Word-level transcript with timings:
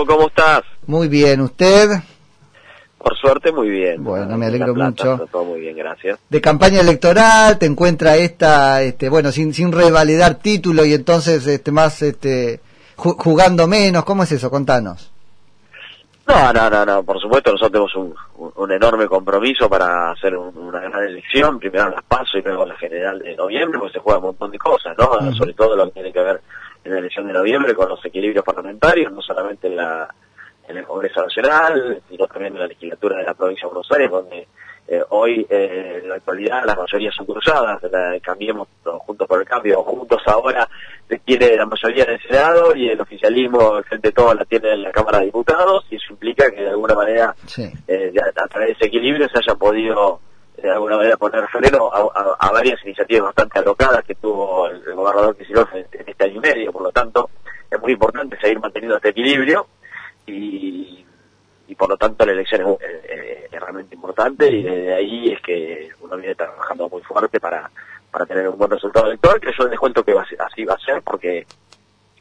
Nico, 0.00 0.14
¿cómo 0.14 0.28
estás? 0.28 0.62
Muy 0.86 1.08
bien, 1.08 1.40
¿usted? 1.40 1.88
Por 2.98 3.16
suerte, 3.16 3.52
muy 3.52 3.68
bien. 3.70 4.02
Bueno, 4.02 4.36
me 4.36 4.46
alegro 4.46 4.74
mucho. 4.74 5.26
Todo 5.30 5.44
muy 5.44 5.60
bien, 5.60 5.76
gracias. 5.76 6.18
De 6.28 6.40
campaña 6.40 6.80
electoral, 6.80 7.58
te 7.58 7.66
encuentra 7.66 8.16
esta, 8.16 8.82
este, 8.82 9.08
bueno, 9.08 9.32
sin, 9.32 9.54
sin 9.54 9.72
revalidar 9.72 10.36
título 10.36 10.84
y 10.84 10.92
entonces, 10.92 11.46
este, 11.46 11.70
más, 11.72 12.02
este, 12.02 12.60
jugando 12.96 13.66
menos, 13.66 14.04
¿cómo 14.04 14.22
es 14.22 14.32
eso? 14.32 14.50
Contanos. 14.50 15.10
No, 16.26 16.52
no, 16.52 16.70
no, 16.70 16.86
no, 16.86 17.02
por 17.02 17.20
supuesto 17.20 17.50
nosotros 17.50 17.90
tenemos 17.90 18.14
un, 18.38 18.52
un, 18.54 18.70
enorme 18.70 19.08
compromiso 19.08 19.68
para 19.68 20.12
hacer 20.12 20.36
una 20.36 20.78
gran 20.78 21.02
elección, 21.02 21.58
primero 21.58 21.90
las 21.90 22.04
PASO 22.04 22.38
y 22.38 22.42
luego 22.42 22.66
la 22.66 22.76
general 22.76 23.18
de 23.18 23.34
noviembre, 23.34 23.80
porque 23.80 23.94
se 23.94 23.98
juega 23.98 24.20
un 24.20 24.26
montón 24.26 24.52
de 24.52 24.58
cosas, 24.58 24.96
¿no? 24.96 25.34
Sobre 25.34 25.54
todo 25.54 25.74
lo 25.74 25.86
que 25.86 25.92
tiene 25.92 26.12
que 26.12 26.20
ver 26.20 26.40
en 26.84 26.92
la 26.92 26.98
elección 26.98 27.26
de 27.26 27.32
noviembre 27.32 27.74
con 27.74 27.88
los 27.88 28.04
equilibrios 28.04 28.44
parlamentarios, 28.44 29.12
no 29.12 29.22
solamente 29.22 29.68
en, 29.68 29.76
la, 29.76 30.08
en 30.68 30.76
el 30.76 30.84
Congreso 30.84 31.22
Nacional, 31.22 32.02
sino 32.08 32.26
también 32.26 32.54
en 32.54 32.60
la 32.60 32.66
legislatura 32.66 33.18
de 33.18 33.24
la 33.24 33.34
provincia 33.34 33.66
de 33.66 33.74
Buenos 33.74 33.92
Aires, 33.92 34.10
donde 34.10 34.48
eh, 34.88 35.02
hoy 35.10 35.46
eh, 35.48 36.00
en 36.02 36.08
la 36.08 36.16
actualidad 36.16 36.64
las 36.64 36.76
mayorías 36.76 37.14
son 37.14 37.26
cruzadas, 37.26 37.80
la, 37.92 38.18
cambiemos 38.20 38.66
juntos 38.82 39.28
por 39.28 39.40
el 39.40 39.46
cambio, 39.46 39.82
juntos 39.84 40.20
ahora 40.26 40.68
tiene 41.24 41.56
la 41.56 41.66
mayoría 41.66 42.04
en 42.04 42.10
el 42.10 42.22
Senado 42.22 42.74
y 42.74 42.88
el 42.88 43.00
oficialismo, 43.00 43.78
el 43.78 43.84
frente 43.84 44.12
todo 44.12 44.34
la 44.34 44.44
tiene 44.44 44.72
en 44.72 44.82
la 44.82 44.90
Cámara 44.90 45.20
de 45.20 45.26
Diputados 45.26 45.84
y 45.90 45.96
eso 45.96 46.06
implica 46.10 46.50
que 46.50 46.62
de 46.62 46.70
alguna 46.70 46.94
manera 46.94 47.34
eh, 47.86 48.12
a, 48.36 48.48
través 48.48 48.68
de 48.68 48.72
ese 48.72 48.86
equilibrio 48.86 49.28
se 49.28 49.38
haya 49.38 49.56
podido 49.56 50.20
de 50.62 50.70
alguna 50.70 50.96
manera 50.96 51.16
poner 51.16 51.46
freno 51.48 51.90
a, 51.92 52.50
varias 52.52 52.82
iniciativas 52.84 53.26
bastante 53.26 53.58
alocadas 53.58 54.04
que 54.04 54.14
tuvo 54.14 54.68
el, 54.68 54.82
gobernador 54.94 55.36
Kicillof 55.36 55.72
en, 55.74 55.86
este 56.06 56.24
año 56.24 56.36
y 56.36 56.40
medio, 56.40 56.72
por 56.72 56.82
lo 56.82 56.92
tanto 56.92 57.30
es 57.70 57.80
muy 57.80 57.92
importante 57.92 58.38
seguir 58.40 58.60
manteniendo 58.60 58.96
este 58.96 59.10
equilibrio 59.10 59.66
y, 60.26 61.04
y 61.68 61.74
por 61.74 61.88
lo 61.88 61.96
tanto 61.96 62.26
la 62.26 62.32
elección 62.32 62.76
es, 62.80 63.50
realmente 63.50 63.94
importante 63.94 64.50
y 64.50 64.62
desde 64.62 64.94
ahí 64.94 65.32
es 65.32 65.40
que 65.42 65.90
uno 66.00 66.16
viene 66.16 66.34
trabajando 66.34 66.88
muy 66.88 67.02
fuerte 67.02 67.38
para, 67.38 67.70
para 68.10 68.26
tener 68.26 68.48
un 68.48 68.58
buen 68.58 68.70
resultado 68.70 69.06
electoral, 69.06 69.40
que 69.40 69.52
yo 69.56 69.68
les 69.68 69.78
cuento 69.78 70.02
que 70.02 70.14
así 70.18 70.64
va 70.64 70.74
a 70.74 70.78
ser 70.78 71.02
porque 71.02 71.46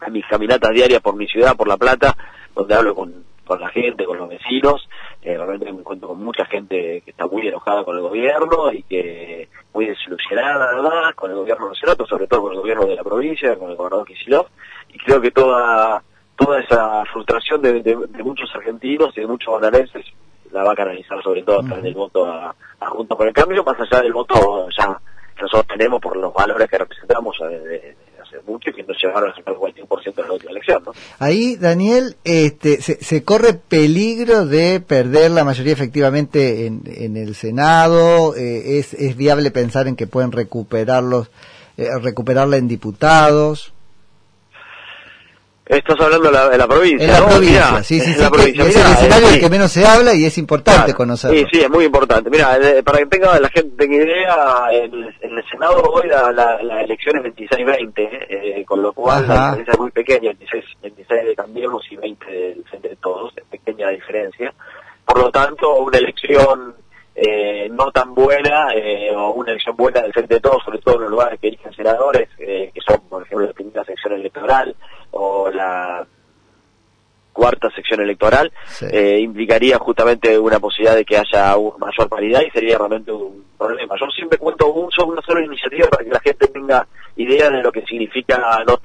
a 0.01 0.09
mis 0.09 0.25
caminatas 0.27 0.71
diarias 0.71 1.01
por 1.01 1.15
mi 1.15 1.27
ciudad, 1.27 1.55
por 1.55 1.67
La 1.67 1.77
Plata, 1.77 2.15
donde 2.53 2.75
hablo 2.75 2.93
con 2.93 3.29
con 3.49 3.59
la 3.59 3.69
gente, 3.69 4.05
con 4.05 4.17
los 4.19 4.29
vecinos. 4.29 4.87
Eh, 5.21 5.35
realmente 5.35 5.71
me 5.71 5.79
encuentro 5.79 6.09
con 6.09 6.23
mucha 6.23 6.45
gente 6.45 7.01
que 7.01 7.11
está 7.11 7.27
muy 7.27 7.45
enojada 7.47 7.83
con 7.83 7.95
el 7.97 8.01
gobierno 8.01 8.71
y 8.71 8.83
que 8.83 9.49
muy 9.73 9.85
desilusionada, 9.85 10.73
¿verdad? 10.73 11.13
Con 11.15 11.31
el 11.31 11.37
gobierno 11.37 11.69
nacional, 11.69 11.97
sobre 12.07 12.27
todo 12.27 12.43
con 12.43 12.53
el 12.53 12.59
gobierno 12.59 12.85
de 12.85 12.95
la 12.95 13.03
provincia, 13.03 13.57
con 13.57 13.69
el 13.69 13.75
gobernador 13.75 14.07
Kicillof. 14.07 14.47
Y 14.93 14.97
creo 14.97 15.19
que 15.19 15.31
toda 15.31 16.01
toda 16.37 16.61
esa 16.61 17.03
frustración 17.11 17.61
de, 17.61 17.97
muchos 18.23 18.49
argentinos 18.55 19.11
y 19.17 19.21
de 19.21 19.27
muchos 19.27 19.53
bonaerenses 19.53 20.05
la 20.51 20.63
va 20.63 20.71
a 20.71 20.75
canalizar 20.75 21.21
sobre 21.21 21.43
todo 21.43 21.59
a 21.59 21.63
través 21.63 21.83
del 21.83 21.93
voto 21.93 22.25
a, 22.25 22.55
a 22.79 22.85
Juntos 22.87 23.17
por 23.17 23.27
el 23.27 23.33
Cambio, 23.33 23.63
más 23.63 23.77
allá 23.77 24.01
del 24.01 24.13
voto 24.13 24.69
ya 24.69 24.97
que 25.39 25.43
nosotros 25.43 25.67
tenemos 25.67 26.01
por 26.01 26.17
los 26.17 26.33
valores 26.33 26.69
que 26.69 26.77
representamos 26.77 27.37
de, 27.39 27.95
mucho 28.45 28.69
y 28.69 28.73
que 28.73 28.83
nos 28.83 29.01
llevaron 29.01 29.31
a 29.31 29.35
sacar 29.35 29.53
el 29.53 29.59
41% 29.59 30.13
de 30.13 30.23
la 30.23 30.33
última 30.33 30.51
elección. 30.51 30.83
¿no? 30.85 30.91
Ahí, 31.21 31.57
Daniel, 31.57 32.15
este, 32.23 32.81
se, 32.81 33.23
corre 33.25 33.53
peligro 33.53 34.45
de 34.45 34.79
perder 34.79 35.31
la 35.31 35.43
mayoría 35.43 35.73
efectivamente 35.73 36.65
en, 36.65 36.83
en 36.85 37.17
el 37.17 37.35
Senado. 37.35 38.37
Eh, 38.37 38.79
es, 38.79 38.93
es 38.93 39.17
viable 39.17 39.51
pensar 39.51 39.89
en 39.89 39.97
que 39.97 40.07
pueden 40.07 40.31
recuperarlos, 40.31 41.29
eh, 41.75 41.89
recuperarla 42.01 42.55
en 42.55 42.69
diputados. 42.69 43.73
Estás 45.69 45.99
hablando 45.99 46.27
de 46.29 46.33
la, 46.33 46.49
de 46.49 46.57
la 46.57 46.67
provincia. 46.67 47.05
En 47.05 47.11
la 47.11 47.27
provincia, 47.27 47.83
sí, 47.83 47.99
sí, 47.99 48.13
sí. 48.13 48.19
La 48.19 48.31
provincia. 48.31 48.63
es 48.63 48.75
el 48.75 48.91
escenario 48.91 49.27
del 49.27 49.39
que 49.39 49.49
menos 49.49 49.71
se 49.71 49.85
habla 49.85 50.15
y 50.15 50.25
es 50.25 50.35
importante 50.39 50.95
conocerlo. 50.95 51.37
Sí, 51.37 51.45
sí, 51.51 51.61
es 51.61 51.69
muy 51.69 51.85
importante. 51.85 52.27
Mira, 52.29 52.57
para 52.83 52.97
que 52.97 53.05
tenga 53.05 53.39
la 53.39 53.49
gente 53.49 53.75
tenga 53.77 53.95
idea, 53.97 54.35
en, 54.71 54.93
el 55.21 55.43
Senado 55.51 55.83
hoy 55.83 56.07
la, 56.07 56.31
la, 56.31 56.81
elección 56.81 57.17
es 57.17 57.35
26-20, 57.35 57.91
eh, 57.97 58.65
con 58.65 58.81
lo 58.81 58.93
cual 58.93 59.27
la 59.27 59.49
diferencia 59.49 59.73
es 59.73 59.79
muy 59.79 59.91
pequeña, 59.91 60.31
26, 60.31 60.65
26 61.09 61.25
de 61.25 61.35
Cambiemos 61.35 61.91
y 61.91 61.95
20 61.95 62.31
del 62.31 62.63
Frente 62.65 62.89
de 62.89 62.95
Todos, 62.97 63.33
es 63.35 63.43
pequeña 63.45 63.89
diferencia. 63.89 64.53
Por 65.05 65.19
lo 65.19 65.31
tanto, 65.31 65.75
una 65.77 65.97
elección 65.97 66.75
eh, 67.15 67.67
no 67.71 67.91
tan 67.91 68.13
buena, 68.13 68.67
eh, 68.75 69.11
o 69.15 69.31
una 69.31 69.51
elección 69.51 69.75
buena 69.75 70.01
del 70.01 70.13
Frente 70.13 70.35
de 70.35 70.39
Todos, 70.39 70.63
sobre 70.63 70.79
todo 70.79 70.95
en 70.95 71.01
los 71.01 71.11
lugares 71.11 71.39
que 71.39 71.47
eligen 71.47 71.73
senadores, 71.73 72.29
eh, 72.37 72.71
que 72.73 72.81
son, 72.81 73.01
por 73.09 73.23
ejemplo, 73.23 73.47
la 73.47 73.53
primera 73.53 73.83
sección 73.83 74.13
electoral, 74.13 74.75
o 75.11 75.49
la 75.49 76.05
cuarta 77.33 77.69
sección 77.71 78.01
electoral, 78.01 78.51
implicaría 78.91 79.77
justamente 79.77 80.37
una 80.37 80.59
posibilidad 80.59 80.95
de 80.95 81.05
que 81.05 81.17
haya 81.17 81.55
mayor 81.77 82.09
paridad 82.09 82.41
y 82.41 82.51
sería 82.51 82.77
realmente 82.77 83.13
un 83.13 83.45
problema. 83.57 83.95
Yo 83.97 84.07
siempre 84.07 84.37
cuento 84.37 84.67
un, 84.73 84.89
una 85.05 85.21
sola 85.21 85.45
iniciativa 85.45 85.87
para 85.87 86.03
que 86.03 86.09
la 86.09 86.19
gente 86.19 86.47
tenga 86.47 86.85
idea 87.19 87.49
de 87.49 87.61
lo 87.61 87.71
que 87.71 87.83
significa 87.85 88.37
no, 88.65 88.79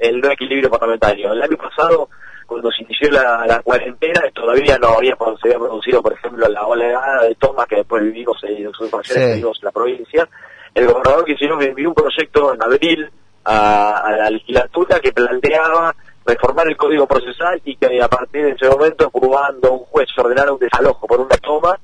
el 0.00 0.20
no 0.20 0.30
equilibrio 0.30 0.70
parlamentario. 0.70 1.32
El 1.32 1.42
año 1.42 1.56
pasado, 1.56 2.08
cuando 2.46 2.70
se 2.72 2.82
inició 2.82 3.10
la, 3.12 3.60
cuarentena, 3.62 4.22
todavía 4.34 4.76
no 4.78 4.88
había, 4.88 5.16
se 5.40 5.48
había 5.48 5.58
producido, 5.58 6.02
por 6.02 6.12
ejemplo, 6.14 6.48
la 6.48 6.66
oleada 6.66 7.22
de 7.22 7.34
tomas 7.36 7.66
que 7.66 7.76
después 7.76 8.02
vivimos 8.02 8.42
en, 8.42 8.56
vivimos 8.56 9.58
en 9.60 9.64
la 9.64 9.70
provincia. 9.70 10.28
El 10.74 10.86
gobernador 10.86 11.24
que 11.24 11.32
hicieron 11.32 11.62
envió 11.62 11.88
un 11.88 11.94
proyecto 11.94 12.54
en 12.54 12.62
abril 12.62 13.10
a, 13.44 14.16
la 14.18 14.30
legislatura 14.30 14.98
que 14.98 15.12
planteaba 15.12 15.94
reformar 16.26 16.68
el 16.68 16.76
código 16.76 17.06
procesal 17.06 17.60
y 17.64 17.76
que 17.76 18.02
a 18.02 18.08
partir 18.08 18.44
de 18.44 18.50
ese 18.50 18.68
momento, 18.68 19.10
cuando 19.10 19.72
un 19.72 19.84
juez 19.84 20.08
ordenara 20.18 20.52
un 20.52 20.58
desalojo 20.58 21.06
por 21.06 21.20
una 21.20 21.36
toma, 21.36 21.78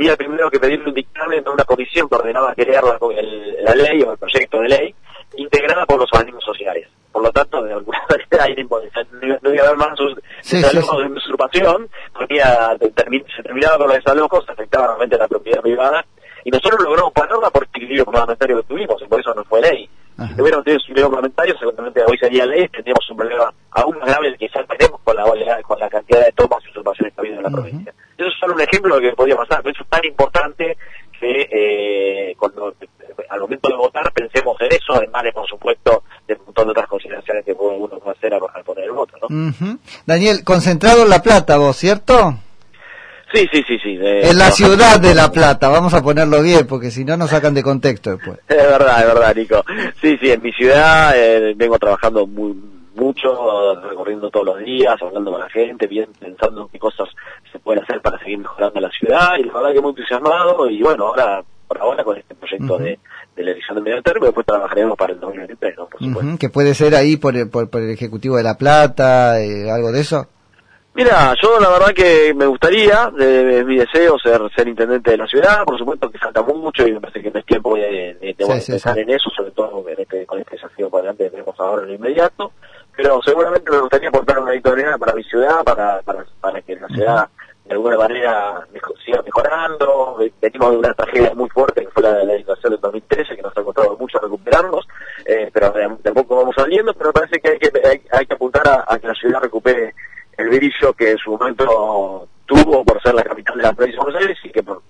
tenía 0.00 0.16
primero 0.16 0.50
que 0.50 0.58
pedirle 0.58 0.88
un 0.88 0.94
dictamen 0.94 1.46
a 1.46 1.50
una 1.50 1.64
comisión 1.64 2.08
que 2.08 2.14
ordenaba 2.14 2.54
crear 2.54 2.82
la, 2.82 2.98
la 3.60 3.74
ley 3.74 4.00
o 4.00 4.12
el 4.12 4.18
proyecto 4.18 4.60
de 4.60 4.68
ley, 4.68 4.94
integrada 5.36 5.84
por 5.84 5.98
los 5.98 6.08
organismos 6.10 6.42
sociales. 6.42 6.88
Por 7.12 7.22
lo 7.22 7.30
tanto, 7.30 7.62
de 7.62 7.74
alguna 7.74 7.98
manera 8.08 8.46
no 9.42 9.52
iba 9.52 9.62
a 9.62 9.66
haber 9.66 9.76
más 9.76 9.98
desalojos 10.50 11.02
de 11.02 11.12
usurpación, 11.12 11.90
porque 12.14 12.42
se 13.36 13.42
terminaba 13.42 13.76
con 13.76 13.88
los 13.88 13.96
desalojos, 13.96 14.48
afectaba 14.48 14.86
realmente 14.86 15.18
la 15.18 15.28
propiedad 15.28 15.60
privada, 15.60 16.02
y 16.44 16.50
nosotros 16.50 16.82
logramos 16.82 17.12
pararla 17.12 17.50
por 17.50 17.64
el 17.64 17.68
equilibrio 17.68 18.06
parlamentario 18.06 18.56
que 18.56 18.68
tuvimos, 18.68 19.02
y 19.02 19.04
por 19.06 19.20
eso 19.20 19.34
no 19.34 19.44
fue 19.44 19.60
ley. 19.60 19.90
Si 20.16 20.34
tuviéramos 20.34 20.64
tenido 20.64 20.82
un 20.88 20.94
pliego 20.94 21.10
parlamentario, 21.10 21.58
seguramente 21.58 22.04
hoy 22.06 22.16
sería 22.16 22.46
ley, 22.46 22.68
tendríamos 22.68 23.10
un 23.10 23.16
problema 23.18 23.52
aún 23.72 23.98
más 23.98 24.08
grave 24.08 24.34
que 24.38 24.48
ya 24.48 24.64
tenemos 24.64 25.00
con 25.04 25.14
la, 25.14 25.62
con 25.62 25.78
la 25.78 25.90
cantidad 25.90 26.24
de 26.24 26.32
tomas 26.32 26.64
y 26.64 26.70
usurpaciones 26.70 27.12
que 27.12 27.20
ha 27.20 27.22
habido 27.22 27.36
en 27.36 27.42
la 27.42 27.50
provincia. 27.50 27.94
Solo 28.50 28.62
un 28.62 28.68
ejemplo 28.68 28.94
de 28.94 29.02
lo 29.02 29.10
que 29.10 29.16
podría 29.16 29.36
pasar, 29.36 29.62
pero 29.62 29.72
eso 29.72 29.82
es 29.82 29.88
tan 29.88 30.04
importante 30.04 30.76
que 31.18 31.48
eh, 31.50 32.34
cuando 32.36 32.74
al 33.28 33.40
momento 33.40 33.68
de 33.68 33.76
votar 33.76 34.10
pensemos 34.12 34.56
en 34.60 34.72
eso, 34.72 34.94
además 34.94 35.22
de, 35.22 35.32
por 35.32 35.46
supuesto, 35.46 36.02
de 36.26 36.34
un 36.34 36.46
montón 36.46 36.66
de 36.66 36.70
otras 36.72 36.86
consideraciones 36.88 37.44
que 37.44 37.52
uno 37.52 37.98
puede 37.98 38.16
hacer 38.16 38.34
al, 38.34 38.64
poner 38.64 38.84
el 38.84 38.92
voto. 38.92 39.16
¿no? 39.28 39.78
Daniel, 40.06 40.42
concentrado 40.44 41.02
en 41.02 41.10
La 41.10 41.22
Plata 41.22 41.58
vos, 41.58 41.76
¿cierto? 41.76 42.34
Sí, 43.32 43.46
sí, 43.52 43.62
sí, 43.68 43.78
sí. 43.78 43.96
en 44.00 44.38
la 44.38 44.50
ciudad 44.50 44.98
de 44.98 45.14
La 45.14 45.30
Plata, 45.30 45.68
vamos 45.68 45.94
a 45.94 46.02
ponerlo 46.02 46.42
bien, 46.42 46.66
porque 46.66 46.90
si 46.90 47.04
no 47.04 47.16
nos 47.16 47.30
sacan 47.30 47.54
de 47.54 47.62
contexto 47.62 48.10
después. 48.10 48.38
Es 48.48 48.56
verdad, 48.56 49.00
es 49.00 49.06
verdad, 49.06 49.34
Nico. 49.36 49.64
Sí, 50.00 50.18
sí, 50.20 50.32
en 50.32 50.42
mi 50.42 50.52
ciudad 50.52 51.12
eh, 51.16 51.54
vengo 51.56 51.78
trabajando 51.78 52.26
muy 52.26 52.56
mucho, 53.00 53.80
recorriendo 53.82 54.30
todos 54.30 54.46
los 54.46 54.58
días, 54.58 54.94
hablando 55.00 55.32
con 55.32 55.40
la 55.40 55.48
gente, 55.48 55.86
bien 55.86 56.08
pensando 56.18 56.68
qué 56.70 56.78
cosas 56.78 57.08
se 57.50 57.58
pueden 57.58 57.82
hacer 57.82 58.00
para 58.00 58.18
seguir 58.18 58.38
mejorando 58.38 58.80
la 58.80 58.90
ciudad, 58.90 59.38
y 59.38 59.44
la 59.44 59.52
verdad 59.54 59.72
que 59.72 59.80
muy 59.80 59.90
entusiasmado, 59.90 60.68
y 60.68 60.82
bueno, 60.82 61.06
ahora, 61.06 61.42
por 61.66 61.80
ahora 61.80 62.04
con 62.04 62.16
este 62.16 62.34
proyecto 62.34 62.78
de, 62.78 62.98
de 63.36 63.42
la 63.42 63.50
elección 63.52 63.76
de 63.76 63.82
medio 63.82 64.02
término, 64.02 64.26
después 64.26 64.46
trabajaremos 64.46 64.96
para 64.96 65.14
el 65.14 65.20
2023, 65.20 65.76
¿no? 65.76 65.86
Por 65.86 66.00
supuesto. 66.00 66.38
Que 66.38 66.48
puede 66.50 66.74
ser 66.74 66.94
ahí 66.94 67.16
por 67.16 67.36
el, 67.36 67.48
por, 67.48 67.68
el 67.72 67.90
Ejecutivo 67.90 68.36
de 68.36 68.42
La 68.42 68.56
Plata, 68.56 69.40
eh, 69.40 69.70
algo 69.70 69.92
de 69.92 70.00
eso. 70.00 70.28
Mira, 70.92 71.34
yo 71.40 71.60
la 71.60 71.70
verdad 71.70 71.94
que 71.94 72.34
me 72.34 72.46
gustaría, 72.46 73.10
de, 73.16 73.64
mi 73.64 73.78
deseo, 73.78 74.18
ser 74.18 74.40
ser 74.56 74.66
intendente 74.66 75.12
de 75.12 75.18
la 75.18 75.26
ciudad, 75.26 75.64
por 75.64 75.78
supuesto 75.78 76.10
que 76.10 76.18
falta 76.18 76.42
mucho 76.42 76.86
y 76.86 76.92
me 76.92 77.00
parece 77.00 77.22
que 77.22 77.30
no 77.30 77.38
es 77.38 77.46
tiempo 77.46 77.76
de, 77.76 78.14
de, 78.20 78.34
pensar 78.34 78.98
en 78.98 79.08
eso, 79.08 79.30
sobre 79.30 79.52
todo 79.52 79.84
este, 79.88 80.26
con 80.26 80.40
este 80.40 80.56
desafío 80.56 80.90
para 80.90 81.02
adelante 81.02 81.24
que 81.24 81.30
tenemos 81.30 81.54
ahora 81.60 81.82
en 81.82 81.88
lo 81.88 81.94
inmediato, 81.94 82.52
pero 83.02 83.18
seguramente 83.22 83.70
me 83.70 83.80
gustaría 83.80 84.10
aportar 84.10 84.38
una 84.40 84.52
victoria 84.52 84.98
para 84.98 85.14
mi 85.14 85.24
ciudad, 85.24 85.64
para, 85.64 86.02
para, 86.02 86.22
para 86.38 86.60
que 86.60 86.76
la 86.76 86.86
ciudad 86.88 87.28
de 87.64 87.72
alguna 87.72 87.96
manera 87.96 88.66
siga 89.02 89.22
mejorando, 89.22 90.18
venimos 90.42 90.70
de 90.72 90.76
una 90.76 90.92
tragedia 90.92 91.32
muy 91.34 91.48
fuerte 91.48 91.80
que 91.82 91.90
fue 91.92 92.02
la 92.02 92.12
de 92.12 92.26
la 92.26 92.34
educación 92.34 92.72
del 92.72 92.80
2013, 92.80 93.36
que 93.36 93.42
nos 93.42 93.56
ha 93.56 93.62
costado 93.62 93.96
mucho 93.96 94.18
recuperarnos, 94.18 94.86
eh, 95.24 95.50
pero 95.50 95.72
tampoco 96.02 96.36
vamos 96.36 96.54
saliendo, 96.54 96.92
pero 96.92 97.08
me 97.08 97.12
parece 97.14 97.40
que 97.40 97.48
hay 97.48 97.58
que, 97.58 97.70
hay, 98.12 98.26
que 98.26 98.34
apuntar 98.34 98.84
a 98.86 98.98
que 98.98 99.06
la 99.06 99.14
ciudad 99.14 99.40
recupere 99.40 99.94
el 100.36 100.48
brillo 100.50 100.92
que 100.92 101.12
en 101.12 101.18
su 101.18 101.30
momento 101.30 102.28
tuvo 102.44 102.84
por 102.84 103.00
ser 103.02 103.14
la 103.14 103.22
capital 103.22 103.56
de 103.56 103.62
la 103.62 103.72
provincia 103.72 103.98
de 103.98 104.04
Buenos 104.04 104.20
Aires 104.20 104.38
y 104.44 104.50
que 104.50 104.62
por, 104.62 104.82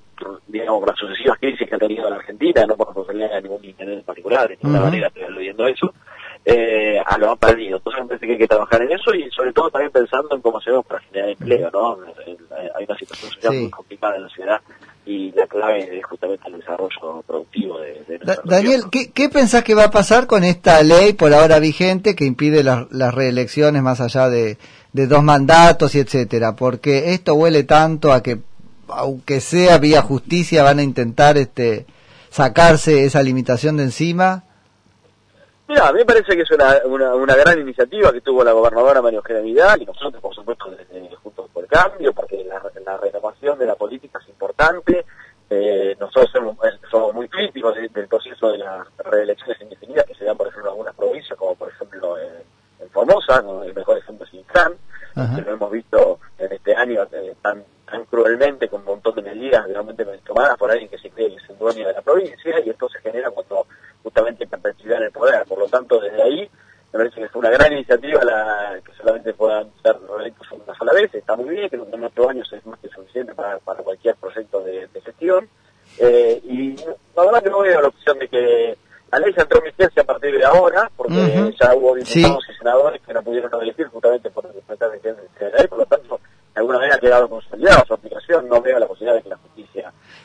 digamos, 0.49 0.85
las 0.85 0.99
sucesivas 0.99 1.39
crisis 1.39 1.69
que 1.69 1.75
ha 1.77 1.79
tenido 1.79 2.11
la 2.11 2.17
Argentina, 2.17 2.65
no 2.67 2.77
por 2.77 2.89
responsabilidad 2.89 3.35
de 3.35 3.43
ningún 3.43 3.65
interés 3.65 4.03
particular, 4.03 4.49
de 4.49 4.57
ninguna 4.57 4.81
manera 4.81 5.07
estoy 5.09 5.23
aludiendo 5.23 5.65
a 5.65 5.71
eso, 5.71 5.95
eh, 6.50 7.00
a 7.05 7.17
lo 7.19 7.31
ha 7.31 7.37
perdido. 7.37 7.76
Entonces 7.76 8.02
me 8.02 8.08
parece 8.08 8.26
que 8.26 8.32
hay 8.32 8.38
que 8.38 8.49
trabajar 8.49 8.82
en 8.82 8.93
eso 8.93 9.14
y 9.14 9.31
sobre 9.31 9.52
todo 9.52 9.70
también 9.70 9.93
pensando 9.93 10.35
en 10.35 10.43
cómo 10.43 10.58
hacemos 10.58 10.85
para 10.85 11.00
generar 11.00 11.31
empleo, 11.31 11.70
¿no? 11.73 11.99
Hay 12.76 12.85
una 12.85 12.99
situación 12.99 13.31
social 13.31 13.55
muy 13.55 13.70
complicada 13.70 14.17
en 14.17 14.23
la 14.23 14.29
ciudad 14.31 14.61
y 15.06 15.32
la 15.32 15.47
clave 15.47 15.99
es 15.99 16.05
justamente 16.05 16.49
el 16.49 16.58
desarrollo 16.58 17.23
productivo 17.26 17.79
de, 17.79 18.05
de 18.06 18.38
Daniel, 18.44 18.85
¿qué, 18.91 19.11
¿qué, 19.11 19.29
pensás 19.29 19.64
que 19.64 19.75
va 19.75 19.85
a 19.85 19.91
pasar 19.91 20.26
con 20.26 20.44
esta 20.44 20.82
ley 20.82 21.14
por 21.14 21.32
ahora 21.32 21.58
vigente 21.58 22.14
que 22.14 22.26
impide 22.26 22.62
las 22.62 23.14
reelecciones 23.14 23.82
más 23.82 24.00
allá 24.00 24.29
de, 24.29 24.58
de 24.93 25.06
dos 25.06 25.23
mandatos 25.23 25.94
y 25.94 26.00
etcétera? 26.00 26.55
Porque 26.55 27.14
esto 27.14 27.35
huele 27.35 27.62
tanto 27.62 28.12
a 28.12 28.23
que 28.23 28.41
aunque 28.88 29.41
sea 29.41 29.79
vía 29.79 30.02
justicia 30.02 30.62
van 30.64 30.81
a 30.81 30.82
intentar 30.82 31.38
este 31.38 31.87
sacarse 32.29 33.05
esa 33.05 33.23
limitación 33.23 33.76
de 33.76 33.85
encima 33.85 34.44
Mira, 35.70 35.87
a 35.87 35.93
mí 35.93 36.00
me 36.00 36.05
parece 36.05 36.34
que 36.34 36.43
es 36.43 36.50
una, 36.50 37.14
una, 37.14 37.37
gran 37.37 37.61
iniciativa 37.61 38.12
que 38.12 38.22
tuvo 38.22 38.43
la 38.43 38.50
gobernadora 38.50 39.00
María 39.00 39.19
Eugenia 39.19 39.40
Vidal 39.40 39.81
y 39.81 39.87
nosotros, 39.87 40.20
por 40.20 40.34
supuesto, 40.34 40.69
desde 40.69 41.14
Juntos 41.14 41.49
por 41.52 41.62
el 41.62 41.70
Cambio, 41.70 42.12
porque 42.12 42.44
la, 42.44 42.96
renovación 42.96 43.56
de 43.56 43.67
la 43.67 43.76
política 43.76 44.19
es 44.20 44.28
importante. 44.31 45.06
Eh, 45.49 45.96
nosotros 46.00 46.28
somos, 46.32 46.56
somos, 46.90 47.14
muy 47.14 47.28
críticos 47.28 47.76
del 47.76 48.08
proceso 48.08 48.50
de 48.50 48.58
las 48.58 48.84
reelecciones 48.99 49.62
indefinidas 49.62 50.06
que 50.06 50.14
se 50.17 50.25
dan, 50.25 50.37
por 50.37 50.49
ejemplo, 50.49 50.70
en 50.70 50.72
algunas 50.72 50.96
provincias, 50.96 51.38
como 51.38 51.55
por 51.55 51.69
ejemplo 51.69 52.19
en, 52.19 52.90
Formosa, 52.90 53.44
el 53.64 53.73
mejor 53.73 53.99
ejemplo 53.99 54.26
es 54.26 54.34
Incán, 54.34 54.73
que 55.14 55.43
lo 55.43 55.52
hemos 55.52 55.70
visto 55.70 56.19
en 56.37 56.50
este 56.50 56.75
año 56.75 57.06
eh, 57.12 57.37
tan, 57.40 57.62
tan 57.88 58.05
cruelmente 58.06 58.69
con 58.69 58.81
un 58.81 58.87
montón 58.87 59.14
de 59.14 59.23
medidas 59.23 59.69
realmente 59.69 60.05
tomadas 60.26 60.56
por 60.56 60.70
alguien 60.70 60.88
que 60.88 60.99
se 60.99 61.11
cree 61.11 61.28
que 61.28 61.37
es 61.37 61.50
el 61.50 61.58
dueño 61.58 61.87
de 61.87 61.93
la 61.93 62.02
provincia 62.02 62.58
y 62.58 62.70
esto 62.70 62.88
se 62.88 62.99
genera 63.00 63.31
cuando 63.31 63.66
justamente 64.02 64.46
perpetuidad 64.46 65.02
el 65.02 65.12
poder. 65.12 65.44
Tanto, 65.70 66.00
desde 66.00 66.22
ahí 66.22 66.50
me 66.93 66.99
parece 66.99 67.20
que 67.20 67.26
es 67.26 67.34
una 67.34 67.50
gran 67.50 67.72
iniciativa 67.72 68.25
la 68.25 68.81
que 68.84 68.93
solamente 68.94 69.32
puedan 69.34 69.70
ser 69.82 69.96
reelectos 70.08 70.49
una 70.52 70.75
sola 70.75 70.93
vez. 70.93 71.14
Está 71.14 71.37
muy 71.37 71.50
bien, 71.50 71.69
que 71.69 71.76
en 71.76 72.05
ocho 72.05 72.28
años 72.28 72.52
es 72.52 72.67
más 72.67 72.81
que 72.81 72.88
suficiente 72.88 73.34
para, 73.34 73.58
para 73.58 73.82
cualquier 73.82 74.17
proyecto 74.17 74.61
de, 74.62 74.88
gestión. 75.05 75.49
Eh, 75.99 76.40
y 76.44 76.76
la 77.17 77.25
verdad 77.25 77.43
que 77.43 77.50
no 77.50 77.61
veo 77.61 77.81
la 77.81 77.88
opción 77.88 78.19
de 78.19 78.28
que 78.28 78.76
la 79.12 79.19
ley 79.19 79.32
se 79.32 79.40
entró 79.40 79.58
en 79.58 79.64
vigencia 79.64 80.02
a 80.02 80.06
partir 80.06 80.37
de 80.37 80.44
ahora, 80.44 80.90
porque 80.96 81.55
ya 81.61 81.75
hubo 81.75 81.94
diputados 81.94 82.44
y 82.49 82.55
senadores 82.58 83.00
que 83.02 83.12
no 83.12 83.23
pudieron 83.23 83.62
elegir 83.62 83.87
justamente 83.88 84.31
por 84.31 84.44
respetar 84.52 84.90
de 84.90 85.12
la 85.40 85.58
ley, 85.58 85.66
por 85.69 85.78
lo 85.78 85.87
tanto, 85.87 86.20
de 86.55 86.61
alguna 86.61 86.78
manera 86.78 86.96
ha 86.96 87.00
quedado 87.00 87.28
consolidada 87.28 87.84
su 87.87 87.94
aplicación, 87.94 88.49
no 88.49 88.61
veo 88.61 88.78
la 88.78 88.87
posibilidad 88.87 89.16
de 89.16 89.23
que 89.23 89.28
la 89.31 89.37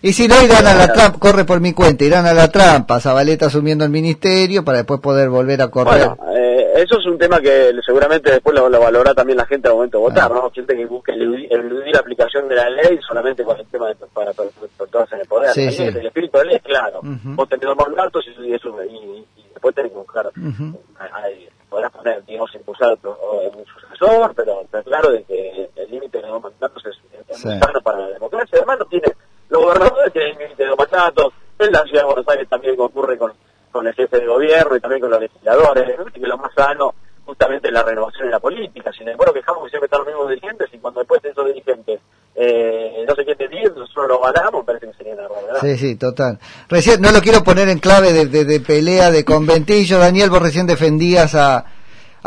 y 0.05 0.13
si 0.13 0.27
no, 0.27 0.35
irán 0.39 0.67
a 0.67 0.75
la 0.75 0.93
trampa, 0.93 1.17
corre 1.17 1.45
por 1.45 1.59
mi 1.59 1.73
cuenta, 1.73 2.03
irán 2.03 2.27
a 2.27 2.33
la 2.33 2.51
trampa, 2.51 2.99
Zabaleta 2.99 3.47
asumiendo 3.47 3.83
el 3.85 3.89
ministerio 3.89 4.63
para 4.63 4.77
después 4.77 4.99
poder 4.99 5.29
volver 5.29 5.63
a 5.63 5.69
correr. 5.69 6.09
Bueno, 6.09 6.37
eh, 6.37 6.73
eso 6.75 6.99
es 6.99 7.07
un 7.07 7.17
tema 7.17 7.39
que 7.39 7.71
seguramente 7.83 8.31
después 8.31 8.55
lo, 8.55 8.69
valorará 8.69 9.15
también 9.15 9.37
la 9.37 9.47
gente 9.47 9.67
al 9.67 9.73
momento 9.73 9.97
de 9.97 10.03
votar, 10.03 10.31
ah. 10.31 10.35
¿no? 10.35 10.51
Gente 10.51 10.75
que 10.75 10.85
busque 10.85 11.11
eludir, 11.11 11.49
la 11.91 11.99
aplicación 11.99 12.47
de 12.47 12.53
la 12.53 12.69
ley 12.69 12.99
solamente 13.07 13.43
con 13.43 13.57
el 13.57 13.65
tema 13.65 13.87
de 13.87 13.95
para, 13.95 14.31
para, 14.33 14.49
en 14.49 15.19
el 15.21 15.27
poder. 15.27 15.51
Sí, 15.53 15.71
sí. 15.71 15.83
El 15.85 16.05
espíritu 16.05 16.37
de 16.37 16.43
la 16.43 16.49
ley 16.49 16.57
es 16.57 16.63
claro. 16.63 16.99
Vos 17.01 17.49
tenés 17.49 17.65
dos 17.65 17.77
mandatos 17.77 18.23
y, 18.27 18.53
eso, 18.53 18.77
y, 18.83 19.25
después 19.53 19.73
tenés 19.73 19.91
que 19.91 19.97
buscar, 19.97 20.29
podrás 21.67 21.91
poner, 21.91 22.23
digamos, 22.25 22.53
impulsar 22.53 22.95
un 23.03 23.65
sucesor, 23.65 24.33
pero 24.35 24.61
está 24.61 24.83
claro 24.83 25.09
de 25.11 25.23
que 25.23 25.69
el 25.77 25.89
límite 25.89 26.21
de 26.21 26.27
dos 26.27 26.43
mandatos 26.43 26.83
es, 26.85 26.95
es 27.27 27.43
muy 27.43 27.59
sano 27.59 27.81
para 27.81 28.01
la 28.01 28.07
democracia. 28.09 28.59
Además 28.59 28.77
no 28.77 28.85
tiene 28.85 29.11
los 29.49 29.63
gobernadores 29.63 30.13
tienen 30.13 30.37
límite 30.37 30.63
de 30.63 30.75
mandatos, 30.75 31.33
en 31.59 31.71
la 31.71 31.83
ciudad 31.83 32.01
de 32.01 32.05
Buenos 32.05 32.27
Aires 32.27 32.49
también 32.49 32.75
ocurre 32.79 33.17
con, 33.17 33.31
con 33.71 33.87
el 33.87 33.93
jefe 33.93 34.19
de 34.19 34.25
y 34.45 34.79
también 34.79 35.01
con 35.01 35.09
los 35.09 35.19
legisladores, 35.19 35.85
que 36.13 36.19
lo 36.21 36.37
más 36.37 36.53
sano 36.53 36.93
justamente 37.25 37.71
la 37.71 37.83
renovación 37.83 38.27
de 38.27 38.31
la 38.31 38.39
política. 38.39 38.91
Sin 38.91 39.07
embargo, 39.09 39.33
quejamos 39.33 39.63
que 39.63 39.69
siempre 39.71 39.85
están 39.85 39.99
los 40.01 40.07
mismos 40.07 40.29
dirigentes 40.29 40.69
y 40.71 40.77
cuando 40.77 40.99
después 40.99 41.21
de 41.23 41.29
esos 41.29 41.45
dirigentes 41.47 41.99
eh, 42.35 43.05
no 43.07 43.15
sé 43.15 43.25
qué 43.25 43.35
te 43.35 43.47
nosotros 43.47 44.07
lo 44.09 44.19
ganamos, 44.19 44.65
parece 44.65 44.87
que 44.87 44.93
sería 44.93 45.13
una 45.13 45.27
¿verdad? 45.27 45.61
Sí, 45.61 45.77
sí, 45.77 45.95
total. 45.95 46.37
Recién, 46.67 47.01
no 47.01 47.11
lo 47.11 47.21
quiero 47.21 47.43
poner 47.43 47.69
en 47.69 47.79
clave 47.79 48.11
de, 48.11 48.25
de, 48.25 48.43
de 48.43 48.59
pelea, 48.59 49.09
de 49.09 49.23
conventillo, 49.23 49.99
Daniel, 49.99 50.29
vos 50.29 50.41
recién 50.41 50.67
defendías 50.67 51.33
a 51.33 51.65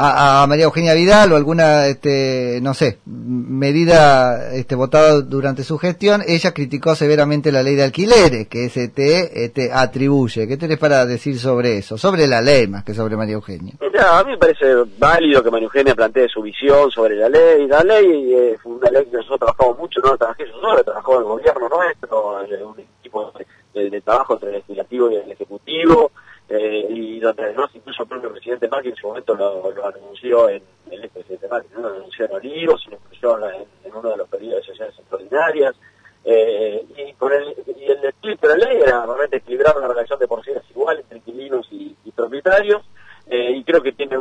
a, 0.00 0.46
María 0.46 0.66
Eugenia 0.66 0.94
Vidal 0.94 1.32
o 1.32 1.36
alguna, 1.36 1.86
este, 1.86 2.60
no 2.62 2.72
sé, 2.72 2.98
medida 3.04 4.52
este, 4.54 4.76
votada 4.76 5.20
durante 5.22 5.64
su 5.64 5.76
gestión, 5.76 6.22
ella 6.26 6.54
criticó 6.54 6.94
severamente 6.94 7.50
la 7.50 7.64
ley 7.64 7.74
de 7.74 7.82
alquileres 7.82 8.46
que 8.46 8.68
se 8.68 8.88
te 8.88 9.44
este, 9.44 9.72
atribuye. 9.72 10.46
¿Qué 10.46 10.56
tenés 10.56 10.78
para 10.78 11.04
decir 11.04 11.38
sobre 11.38 11.78
eso? 11.78 11.98
Sobre 11.98 12.28
la 12.28 12.40
ley 12.40 12.68
más 12.68 12.84
que 12.84 12.94
sobre 12.94 13.16
María 13.16 13.34
Eugenia. 13.34 13.74
a 13.80 14.22
mí 14.22 14.30
me 14.32 14.38
parece 14.38 14.66
válido 14.98 15.42
que 15.42 15.50
María 15.50 15.66
Eugenia 15.66 15.94
plantee 15.96 16.28
su 16.28 16.42
visión 16.42 16.90
sobre 16.92 17.16
la 17.16 17.28
ley. 17.28 17.66
La 17.66 17.82
ley 17.82 18.34
eh, 18.34 18.56
una 18.64 18.90
ley 18.90 19.04
que 19.06 19.16
nosotros 19.16 19.40
trabajamos 19.40 19.78
mucho, 19.78 20.00
no 20.00 20.12
la 20.12 20.16
trabajé 20.16 20.46
yo 20.46 20.60
solo, 20.60 20.84
trabajó 20.84 21.18
el 21.18 21.24
gobierno 21.24 21.68
nuestro, 21.68 22.38
un 22.68 22.80
equipo 23.00 23.32
de, 23.74 23.90
de 23.90 24.00
trabajo 24.00 24.34
entre 24.34 24.50
el 24.50 24.54
legislativo 24.56 25.10
y 25.10 25.16
el 25.16 25.32
ejecutivo 25.32 26.12
eh, 26.48 26.86
y 26.88 27.20
donde 27.20 27.44
además 27.44 27.70
incluso 27.74 28.04
el 28.04 28.08
propio 28.08 28.32
presidente 28.32 28.68
Macri 28.68 28.90
en 28.90 28.96
su 28.96 29.06
momento 29.06 29.34
lo, 29.34 29.86
anunció 29.86 30.48
en 30.48 30.62
el 30.90 31.04
ex 31.04 31.12
presidente 31.12 31.48
Macri, 31.48 31.68
¿no? 31.74 31.80
lo 31.80 31.96
anunció 31.96 32.24
en 32.24 32.32
Olivos, 32.32 32.86
lo 32.86 32.96
incluyó 32.96 33.38
en, 33.50 33.94
uno 33.94 34.10
de 34.10 34.16
los 34.16 34.28
periodos 34.28 34.60
de 34.60 34.72
sesiones 34.72 34.98
extraordinarias, 34.98 35.76
eh, 36.24 36.84
y, 36.96 37.12
con 37.14 37.32
el, 37.32 37.54
y 37.66 37.84
el 37.84 38.00
de 38.00 38.48
la 38.48 38.56
ley 38.56 38.78
era 38.78 39.04
realmente 39.04 39.36
equilibrar 39.36 39.76
una 39.76 39.88
relación 39.88 40.18
de 40.18 40.26
porciones 40.26 40.62
igual 40.70 40.98
entre 40.98 41.18
inquilinos 41.18 41.68
y, 41.70 41.94
propietarios, 42.16 42.82
eh, 43.28 43.52
y 43.52 43.62
creo 43.62 43.80
que 43.80 43.92
tiene 43.92 44.18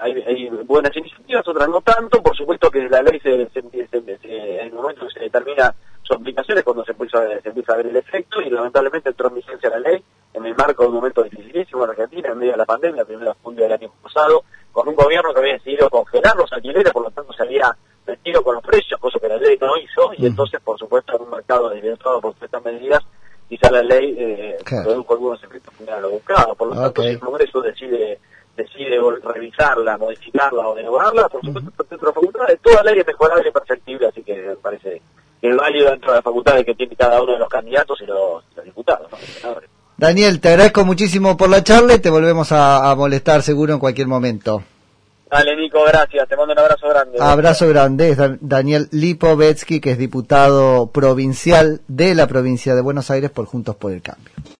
hay, 0.00 0.48
buenas 0.64 0.96
iniciativas, 0.96 1.46
otras 1.46 1.68
no 1.68 1.80
tanto, 1.82 2.22
por 2.22 2.34
supuesto 2.34 2.70
que 2.70 2.88
la 2.88 3.02
ley 3.02 3.20
se, 3.20 3.48
se, 3.50 3.58
en 3.58 4.66
el 4.66 4.72
momento 4.72 5.06
que 5.06 5.12
se 5.12 5.20
determina 5.20 5.74
sus 6.02 6.16
aplicaciones 6.16 6.64
cuando 6.64 6.84
se 6.84 6.92
empieza, 6.92 7.40
se 7.42 7.48
empieza 7.48 7.72
a 7.74 7.76
ver 7.76 7.88
el 7.88 7.96
efecto 7.96 8.40
y 8.40 8.48
lamentablemente 8.48 9.10
entró 9.10 9.28
en 9.28 9.34
vigencia 9.34 9.70
la 9.70 9.80
ley 9.80 10.02
en 10.36 10.46
el 10.46 10.54
marco 10.54 10.82
de 10.82 10.88
un 10.88 10.94
momento 10.96 11.22
dificilísimo 11.22 11.84
en 11.84 11.90
Argentina, 11.90 12.30
en 12.30 12.38
medio 12.38 12.52
de 12.52 12.58
la 12.58 12.66
pandemia, 12.66 13.04
primero 13.04 13.32
de 13.32 13.38
junio 13.42 13.62
del 13.62 13.72
año 13.72 13.90
pasado, 14.02 14.44
con 14.70 14.86
un 14.86 14.94
gobierno 14.94 15.32
que 15.32 15.40
había 15.40 15.54
decidido 15.54 15.88
congelar 15.88 16.36
los 16.36 16.52
alquileres, 16.52 16.92
por 16.92 17.04
lo 17.04 17.10
tanto 17.10 17.32
se 17.32 17.42
había 17.42 17.74
metido 18.06 18.42
con 18.42 18.54
los 18.54 18.62
precios, 18.62 19.00
cosa 19.00 19.18
que 19.18 19.28
la 19.28 19.38
ley 19.38 19.56
no 19.58 19.76
hizo, 19.78 20.12
y 20.18 20.26
entonces, 20.26 20.60
por 20.60 20.78
supuesto, 20.78 21.16
en 21.16 21.22
un 21.22 21.30
mercado 21.30 21.70
desviado 21.70 22.20
por 22.20 22.34
estas 22.40 22.64
medidas, 22.64 23.02
quizá 23.48 23.70
la 23.70 23.82
ley 23.82 24.14
eh, 24.18 24.58
produjo 24.84 25.14
algunos 25.14 25.42
efectos 25.42 25.72
no 25.80 26.00
lo 26.00 26.10
buscado. 26.10 26.54
Por 26.54 26.68
lo 26.68 26.74
tanto, 26.74 27.02
si 27.02 27.08
el 27.08 27.20
Congreso 27.20 27.62
decide 27.62 28.18
decide 28.56 28.98
revisarla, 29.22 29.98
modificarla 29.98 30.66
o 30.66 30.74
derogarla, 30.74 31.28
por 31.28 31.44
supuesto, 31.44 31.70
uh 31.78 31.84
-huh. 31.84 32.14
facultad 32.14 32.46
de 32.46 32.56
toda 32.56 32.82
ley 32.84 32.98
es 32.98 33.06
mejorable 33.06 33.48
y 33.48 33.52
perfectible, 33.52 34.06
así 34.06 34.22
que 34.22 34.34
me 34.34 34.56
parece 34.56 35.02
que 35.40 35.50
es 35.50 35.56
válido 35.56 35.90
dentro 35.90 36.10
de 36.10 36.16
las 36.16 36.24
facultades 36.24 36.64
que 36.64 36.74
tiene 36.74 36.96
cada 36.96 37.22
uno 37.22 37.32
de 37.32 37.38
los 37.38 37.48
candidatos 37.50 38.00
y 38.00 38.06
los, 38.06 38.44
diputados, 38.64 39.10
¿no? 39.10 39.75
Daniel, 39.98 40.40
te 40.40 40.50
agradezco 40.50 40.84
muchísimo 40.84 41.38
por 41.38 41.48
la 41.48 41.64
charla 41.64 41.94
y 41.94 41.98
te 41.98 42.10
volvemos 42.10 42.52
a, 42.52 42.94
molestar 42.96 43.42
seguro 43.42 43.72
en 43.72 43.78
cualquier 43.78 44.06
momento. 44.06 44.62
Dale, 45.30 45.56
Nico, 45.56 45.82
gracias. 45.84 46.28
Te 46.28 46.36
mando 46.36 46.52
un 46.52 46.58
abrazo 46.58 46.88
grande. 46.88 47.18
Abrazo 47.18 47.68
grande. 47.68 48.10
Es 48.10 48.18
Daniel 48.40 48.88
Lipovetsky, 48.92 49.80
que 49.80 49.92
es 49.92 49.98
diputado 49.98 50.88
provincial 50.88 51.80
de 51.88 52.14
la 52.14 52.26
provincia 52.26 52.74
de 52.74 52.82
Buenos 52.82 53.10
Aires 53.10 53.30
por 53.30 53.46
Juntos 53.46 53.74
por 53.76 53.92
el 53.92 54.02
Cambio. 54.02 54.32